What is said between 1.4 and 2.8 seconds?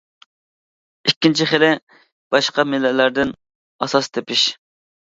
خىلى: باشقا